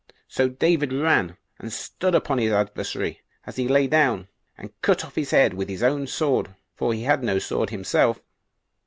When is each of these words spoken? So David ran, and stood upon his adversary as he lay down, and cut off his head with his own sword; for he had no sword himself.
So 0.27 0.49
David 0.49 0.91
ran, 0.93 1.37
and 1.59 1.71
stood 1.71 2.15
upon 2.15 2.39
his 2.39 2.51
adversary 2.51 3.21
as 3.45 3.57
he 3.57 3.67
lay 3.67 3.85
down, 3.85 4.29
and 4.57 4.71
cut 4.81 5.05
off 5.05 5.13
his 5.13 5.29
head 5.29 5.53
with 5.53 5.69
his 5.69 5.83
own 5.83 6.07
sword; 6.07 6.55
for 6.73 6.91
he 6.91 7.03
had 7.03 7.21
no 7.23 7.37
sword 7.37 7.69
himself. 7.69 8.19